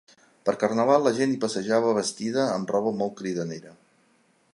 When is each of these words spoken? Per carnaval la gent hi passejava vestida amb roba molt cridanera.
Per 0.49 0.53
carnaval 0.61 1.03
la 1.07 1.11
gent 1.17 1.35
hi 1.35 1.37
passejava 1.43 1.91
vestida 1.97 2.47
amb 2.55 2.73
roba 2.77 2.95
molt 3.03 3.15
cridanera. 3.21 3.75